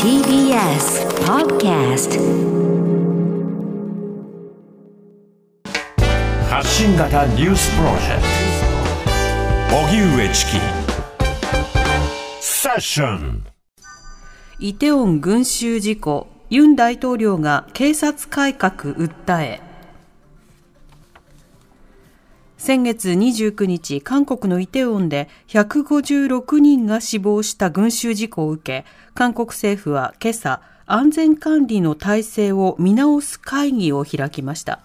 [0.00, 2.10] TBS Podcast
[6.48, 8.22] 発信型ニュースプロジェク
[9.68, 9.76] ト。
[9.76, 10.50] 荻上チキ。
[12.40, 13.44] セッション。
[14.60, 19.71] イテウォン群衆事故、ユン大統領が警察改革訴え。
[22.64, 34.78] 先月29日、韓国のイテウォンで156人が死亡した群衆事故を受け、韓国政府は今朝、安全管理の体制を見直す会議を開きました。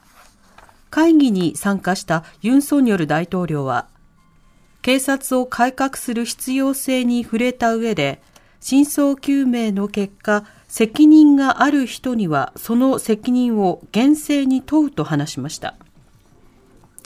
[0.90, 3.88] 会議に参加したユン・ソンニョル大統領は、
[4.82, 8.23] 警察を改革する必要性に触れた上で、
[8.59, 15.76] 真相究明の結果、責任がある人にはその責任を厳正に問うと話しました。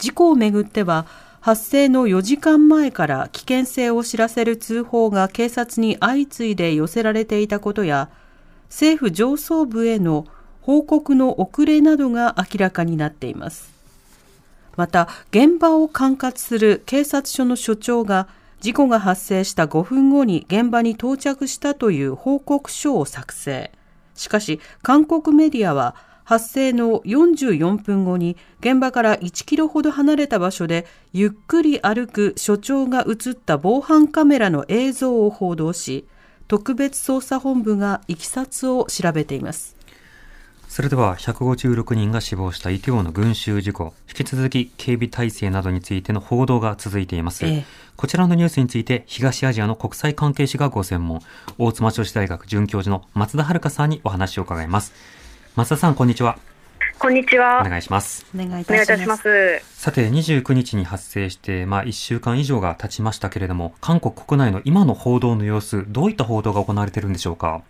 [0.02, 1.06] 事故をめぐっては、
[1.42, 8.10] 発生の4時間前から危険性を知らせる通報が警察に相次いで寄せられていたことや、
[8.70, 10.26] 政府上層部への
[10.62, 13.72] 報告の遅れなどが明らかになっています。
[14.76, 18.28] また、現場を管轄する警察署の署長が、
[18.60, 23.72] 事故が発生した5分後に現場に到着したという報告書を作成。
[24.16, 36.08] しかし、韓国メディアは、発生の44分後に現場から1キロほど離れた場所でゆっくり歩く所長が映った防犯カメラの映像を報道し
[36.48, 39.82] 特別捜査本部がいきさつを調べています。
[40.72, 47.66] それでは156人が死亡したイテウォンの群衆事故引き続き警備体制などについての報道が続いています、ええ。
[47.98, 51.20] こちらのニュースについて東アジアの国際関係史がご専門
[51.58, 54.94] 大妻女子大学准教授の松田遥さんにお話を伺います
[55.54, 56.40] 松田さんこんにちは
[56.98, 57.62] こんにちは。
[57.66, 59.82] お願いしますお願いいたしまますす。
[59.82, 67.64] さて、29日に発生して、まあ、1週間以上が経ちましたけれども、韓国国内の今の報道の様子、どういった報道が行われているんでしょうか？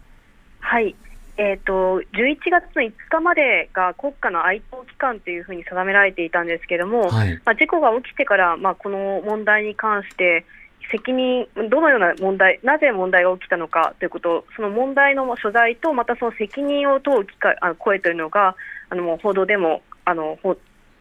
[0.60, 0.96] はい。
[1.38, 7.42] えっ、と、11月の5日までが国家の哀悼期間というふうに定められていたんですけれども、はい。
[7.46, 10.46] まあ、事故が起きてから、まあ、この問題に関して、
[10.92, 18.56] 責任、どのような問題、なぜ問題が起きたのかということ、その問題の所在と、またその責任を問う機会あ声というのが、
[18.90, 20.38] あの報道でもあの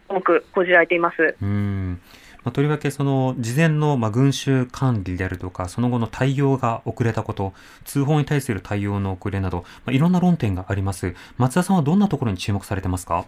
[0.07, 1.35] 多く報じられています。
[1.41, 2.01] うん。
[2.43, 7.53] まあ、とりわけ、その、事前の、まあ、群衆管理であるとか、その後の対応が遅れたこと、
[7.85, 11.13] 通報に対する対応の遅れなど、まあ、いろんな論点があります。
[11.37, 13.25] 松田さんはどんなところに注目されてますか？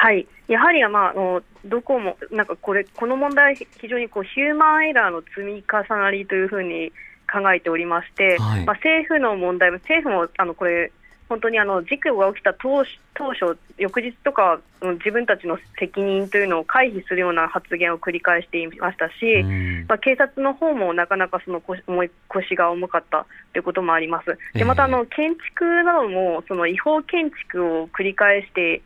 [0.00, 6.92] はい、やはり、まあ、あのどこも、なんかこれ、この問題、非常にこうヒューマンエラーの積み重なりというふうに
[7.30, 8.64] 考えておりまして、はい。
[8.64, 10.92] まあ、政府の問題も、政府もあのこれ、
[11.28, 19.42] 本当にあの事故が起きた当初、当初翌日とか、うん自分たちの責任というのを回避するような発言を繰り返していましたし、
[19.88, 21.82] まあ、警察の方もなかなかその腰
[22.28, 24.30] 腰が重かったということもあります。
[24.30, 28.82] ええでまたあの建築などもその違法建築を繰り返してあ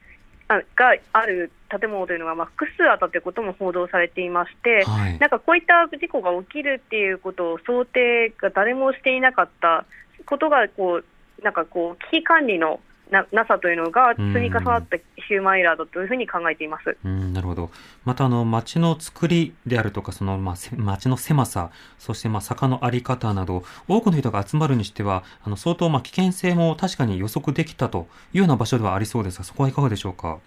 [0.76, 5.18] がある建物というのがまあ複数あったということも報道されていまして、はい。
[5.18, 9.84] なんかこういった事故が起きるっていうことを想定が誰もしていなかった
[10.26, 11.02] ことがこ
[11.40, 12.80] うなんかこう危機管理の
[13.10, 14.98] ななさというのが積み重なった
[15.32, 16.94] ヒューマンエラーだというふうに考えています。
[17.04, 17.70] うん、なるほど。
[18.04, 30.38] また、あの、街の作りであるとか、その、まあ、町の狭さ、そして、まあ、坂のあり方など、多くの人が集まるにしては、あの、相当、まあ、危険性も確かに予測できたというような場所ではありそうですが、そこはいかがでしょうか？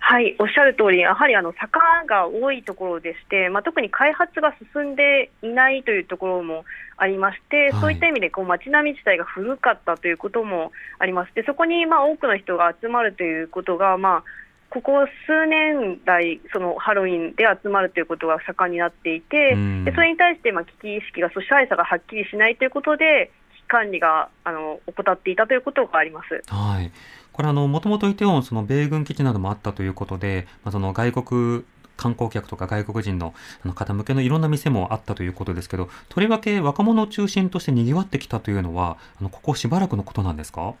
[0.00, 6.64] はい、おっしゃる通り、やはりあの坂が多いところでして、まあ、特に開発が進んでいないというところも
[6.96, 11.34] ありまして、はいそういった意味でこう街並み自体が古かったということもあります。
[11.34, 14.24] でそこにまあ多くの人が集まるということが、まあ、
[14.70, 26.42] ここ数年来、そのハロウィンで集まるということが盛んになっていて、うんでそれに対してまあ危機意識が、そして速さがはっきりしないということで、危機管理があの怠っていたということがあります。
[26.52, 26.90] はい。
[27.38, 31.64] これ、あの、もともとイテウォン、その、米軍基地などもあったということで、まあ、その、外国、
[31.96, 33.32] 観光客とか外国人の
[33.76, 40.74] 方向けのいろんな店もあったということですけど、とりわけ若者を中心として賑わってきたというのは、あの、ここしばらくのことなんですか？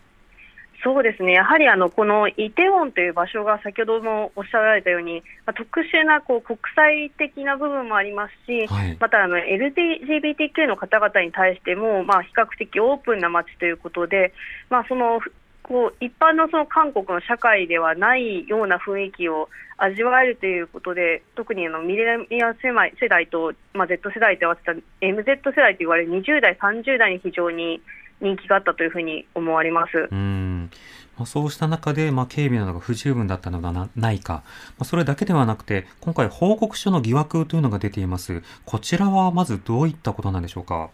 [0.82, 8.96] そうですね、やはりあのこのイテウォンという場所が先ほどもおっしゃられたように、まあ、特殊なこう国際的な部分もありますし、はい。
[9.00, 14.32] またあの LGBTQ の方々に対しても、まあ、比較的オープンな街ということで、
[14.70, 15.20] まあ、その
[15.62, 27.80] こう一般のその韓国の社会ではないような雰囲気を味わえるということで、特にあのミレニア世代世代と、まあ、Z 世代と合わせた MZ 世代と言われる20代、30代に非常に
[28.20, 30.08] 人気があったというふうに思われます。
[30.10, 30.70] うん。
[31.16, 34.34] まあ、そうした中で、まあ、警備などが不十分だったのではなないか。
[34.34, 34.42] ま
[34.80, 38.42] あ、それだけではなくて、今回報告書の疑惑というのが出ています。
[38.64, 40.90] こちらはまずどういったことなんでしょうか？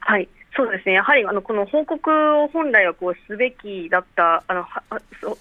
[0.00, 2.10] はい、そうですね、やはりあのこの報告
[2.42, 4.66] を本来はこうすべきだった、あの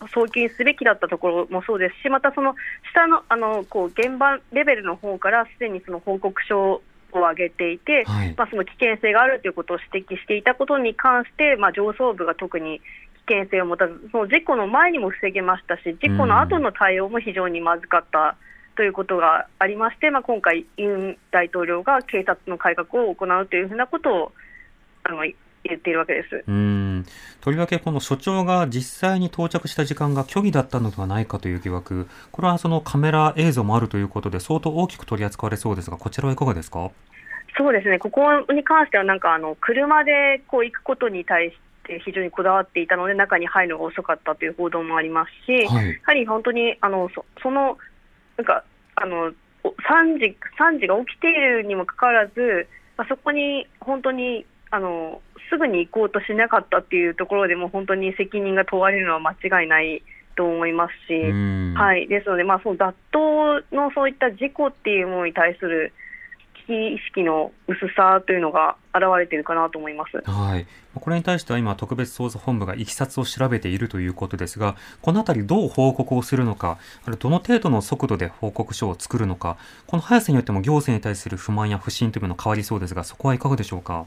[0.07, 2.55] 早急にすべきだったところもそうですし、またその
[2.93, 6.81] 下のあのこう現場レベルの方からすでにその報告書を
[7.11, 12.79] 上げていて、はいまあ、その危険性があるということを指摘していたことに関して、まあ、上層部が特に
[13.27, 18.37] 危険性を持たず、その事故の前にも防げましたし、事故の後の対応も非常にまずかった。
[18.77, 24.31] ということがありまして、まあ、今回、ユン大統領が警察の改革を行うというふうなことを
[25.03, 25.23] あの
[25.63, 26.43] 言っているわけです。
[26.47, 27.05] うん
[27.39, 36.89] とりわけこの所長が実際に到着した時間が虚偽だったのではないかという疑惑、これはそのカメラ映像もあるということで、相当大きく取り扱われそうですが、こちらはいかがですか？
[37.57, 38.21] そうですね、ここ
[38.53, 47.77] に関しては、なんかあの車でこう行くことに対して非常にこだわっていたので、中に入るのが遅かったという報道もありますし、はいやはり本当にあのそその
[48.37, 48.63] なんか
[48.95, 49.31] あの
[49.63, 60.01] お3時 ,3 時が起きているにもかかわらず、まあ、そこに本当にあのすぐに行こうとしなかったっていうところでも、本当に責任が問われるのは間違いない
[60.37, 61.13] と思いますし。
[61.13, 65.93] うんはい、ですので、まあ、その脱刀のそういった事故っていうものに対する
[66.67, 70.21] 危機意識の薄さというのが現れているかなと思います。
[70.29, 70.65] はい。
[70.95, 79.57] これに対しては今、特別捜査本部がいきさつを調べているということですが、このあたりどう報告をするのか、あるどの程度の速度で報告書を作るのか、
[79.87, 84.05] この速さによっても行政に対する不満や不信というのは変わりそうですが、そこはいかがでしょうか？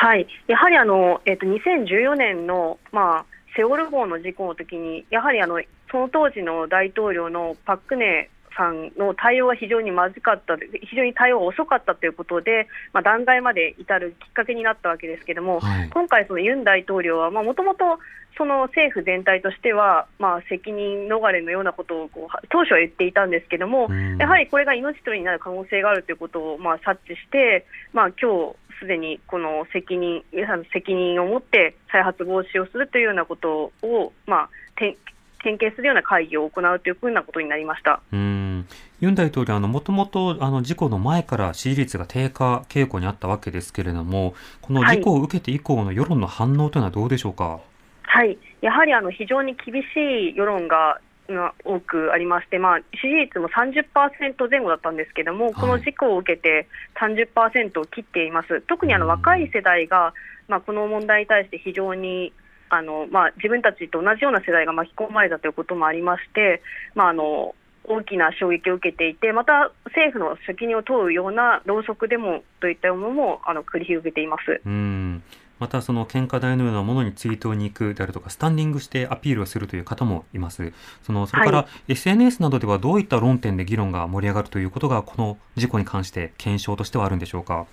[0.00, 5.60] はい、やはりあの、えっと2014年の、まあ、セオル号の事故の時に、やはりあの
[5.92, 15.90] その当時の大統領のパク・クネさんの対応は非常にまずかった、非常に対応が遅かったということで、まあ、弾劾まで至るきっかけになったわけですけれども、はい。
[15.90, 17.98] 今回、そのユン大統領はもともと
[18.38, 30.24] その政府全体としては、まあ、責任逃れのようなことをこう当初は言っていたんですけれども、うんやはりこれが命取りになる可能性があるということをまあ察知して、まあ今日すでにこの責任
[30.72, 34.96] 責任を持って再発防止をするというようなことを、まあ、点
[35.42, 38.00] 点検するような会議を行うというふうなことになりました。
[38.12, 38.66] うん
[39.00, 47.60] ユン大統領はもともとあの事故の前から支持率が低下傾向にあったわけですけれども、この事故を受けて以降の世論の反応というのはどうでしょうか？
[48.02, 51.00] はい、やはりあの非常に厳しい世論が
[51.34, 56.68] が多くありまして、まあ、支持率も30%前後だったんですけども、この事故を受けて
[57.00, 59.10] 30%を切っています、特にあのうん。
[59.10, 60.14] 若い世代が、
[60.48, 62.32] まあ、この問題に対して非常に
[62.68, 66.62] あの、まあ、自分たちと同じような世代が巻き込まれたということもありまして、
[66.94, 67.54] まあ、あの
[67.84, 74.60] 大きな衝撃を受けていて、また政府の責任を問うようなろうそくデモといったものもあの繰り広げています。
[74.64, 75.22] うん
[75.60, 80.72] またその献花台のようなものに追悼に行くであるとかスタンディングしてアピールをするという方もいます。
[81.02, 87.66] そのそれからは SNS などではどういった論点で議論が盛り上がるということがこの事故に関して検証としてはあるんでしょうか？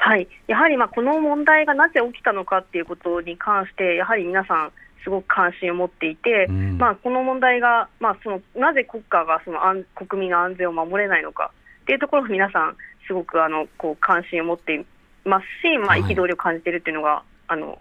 [0.00, 4.72] はい、やはりまあこの問題がなぜ起きたのかっていうことに関して、やはり皆さん、
[5.04, 6.78] すごく関心を持っていて、うん。
[6.78, 11.50] まあ、この問題が、まあ、そのなぜ国家がその安国民の安全を守れないのか
[11.82, 12.76] っていうところを皆さん、
[13.06, 14.84] すごくあのこう関心を持ってい
[15.28, 17.78] ますし、まあ、はい憤りを感じているっていうのが、あの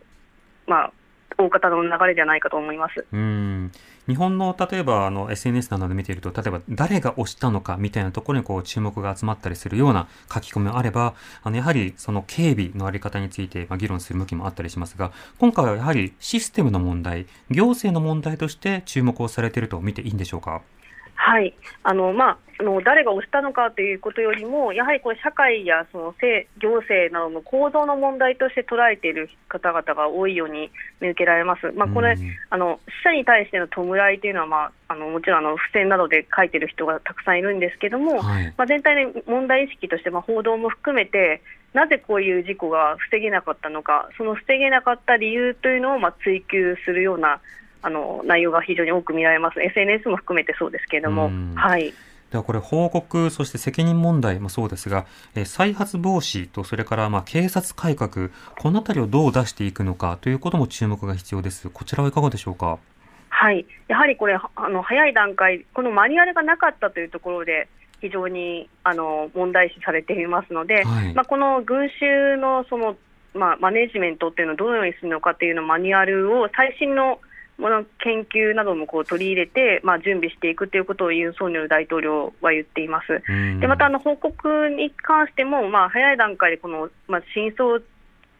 [0.67, 0.91] まあ、
[1.37, 3.05] 大方の流れじゃないかと思います。
[3.11, 3.71] うん
[4.07, 11.13] 日本の例えばあの SNS などで見ていると例えば誰が押したのかみたいなところにこう注目が集まったりするような書き込みがあれば
[11.43, 20.61] あのやはりその警備のあり方についてまあ議論する向きもあったりしますが今回はやはりシステムの問題行政の問題として注目をされていると見ていいんでしょうか？
[21.27, 21.53] はい。
[21.83, 31.69] あのまあ、あの誰が押したのかということよりも、やはりこれ社会やその政行政などの構造の問題として捉えている方々が多いように見受けられます。
[31.75, 32.35] まあ、これ、うん。
[32.49, 38.53] あの死者に対しての弔いというのは、まあ、あのもちろんあの付箋などで書いてる人がたくさんいるんですけども、はい。
[38.55, 41.41] まあ、全体の問題意識として、まあ、報道も含めて、
[41.73, 47.41] なぜこういう事故が防げなかったのか、その防げなかった理由というのをまあ追求するような
[47.81, 51.27] あの内容が非常に多く見られます、SNS も含めてそうですけれども。
[51.27, 51.93] うん、はい、
[52.31, 55.05] ではこれ報告そして責任問題もそうですが、
[55.35, 58.29] えー再発防止とそれからまあ警察改革
[58.59, 61.69] このあたりをどう出していくのかということも注目が必要です。
[61.69, 62.79] こちらはいかがでしょうか？
[63.29, 67.67] はい、やはりこれ、はあの早い段階、このマニュアルがなかったというところで、
[68.01, 71.13] 非常にあの問題視されていますので、はい。
[71.13, 72.95] まあ、この群衆のその、
[73.35, 77.19] まあ、マネジメントっていうのをどのようにするのかっていうのマニュアルを最新の
[77.57, 83.23] もの研究などもこう取り入れて、まあ、準備していくということをユン・ソンニョル大統領は言っています。
[83.27, 87.79] うんでまたあの報告に関しても、まあ、早い段階でこの、まあ、真相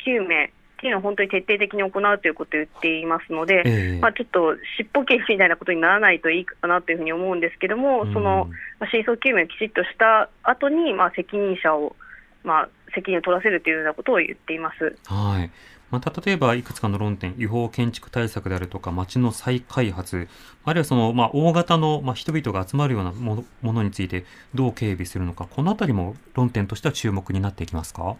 [0.05, 0.45] 究明
[0.77, 8.47] っていうのを本当に徹底的に行うということを言っていますので、ええまあ、ちょっと尻尾切りみたいなことにならないといいかなというふうに思うんですけども、うんその
[8.79, 11.95] まあ真相究明をきちっとした後に、まあ、責任者を、
[12.43, 14.95] まあ、責任を取らせるというようなことを言っています。
[15.05, 15.49] はい。
[15.89, 20.27] まあ、例えばいくつかの論点、違法建築対策であるとか、街の再開発、
[20.65, 28.17] あるいはその、まあ、大型の、まあ、人々が集まるようなものものについてどう警備するのか、このあたりも論点としては注目になっていきますか？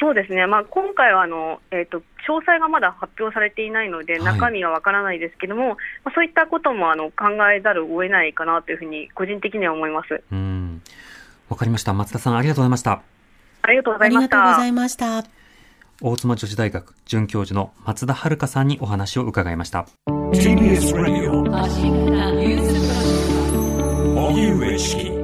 [0.00, 10.82] そうですね、まあ、今回はあの、えーと、詳細がまだ発表されていないので、中身がわからないですけども、はい、まあ、そういったこともあの考えざるを得ないかなというふうに、個人的には思いますうん
[11.48, 12.36] わかりました、松田さん。
[12.36, 13.02] ありがとうございました。
[13.60, 14.06] ありがとうござ
[14.66, 15.41] いました。
[16.04, 19.86] 大妻女子大学准教授の松田遥さんにお話を伺いました。
[20.32, 21.42] TBS Radio
[24.16, 25.21] 荻上チキ